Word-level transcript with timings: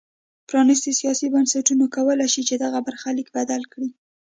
پرانیستي 0.49 0.91
سیاسي 0.99 1.27
بنسټونه 1.33 1.85
کولای 1.95 2.29
شي 2.33 2.41
چې 2.49 2.55
دغه 2.63 2.79
برخلیک 2.87 3.27
بدل 3.37 3.61
کړي. 3.71 3.89